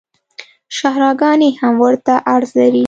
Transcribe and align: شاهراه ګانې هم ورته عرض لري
شاهراه 0.77 1.13
ګانې 1.21 1.49
هم 1.61 1.75
ورته 1.85 2.13
عرض 2.31 2.49
لري 2.59 2.79